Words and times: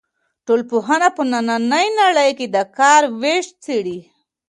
ټولنپوهنه 0.45 1.09
په 1.15 1.21
نننۍ 1.31 1.87
نړۍ 2.01 2.29
کې 2.37 2.47
د 2.55 2.57
کار 2.77 3.01
وېش 3.21 3.47
څېړي. 3.63 3.99